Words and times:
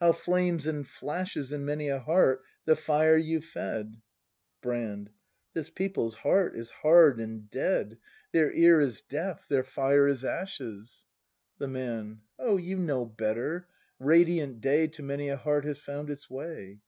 How 0.00 0.12
flames 0.12 0.66
and 0.66 0.88
flashes 0.88 1.52
In 1.52 1.62
many 1.66 1.90
a 1.90 1.98
heart 1.98 2.42
the 2.64 2.74
fire 2.74 3.18
you've 3.18 3.44
fed! 3.44 3.98
Brand. 4.62 5.10
This 5.52 5.68
people's 5.68 6.14
heart 6.14 6.56
is 6.56 6.70
hard 6.70 7.20
and 7.20 7.50
dead! 7.50 7.98
Their 8.32 8.50
ear 8.54 8.80
is 8.80 9.02
deaf, 9.02 9.46
their 9.48 9.64
fire 9.64 10.08
is 10.08 10.24
ashes! 10.24 11.04
ACT 11.04 11.60
III] 11.60 11.66
BRAND 11.66 11.80
145 12.36 12.38
The 12.38 12.38
Man. 12.38 12.50
O, 12.50 12.56
you 12.56 12.78
know 12.78 13.04
better;— 13.04 13.68
radiant 13.98 14.62
day 14.62 14.86
To 14.86 15.02
many 15.02 15.28
a 15.28 15.36
heart 15.36 15.66
has 15.66 15.76
found 15.76 16.08
its 16.08 16.30
way. 16.30 16.78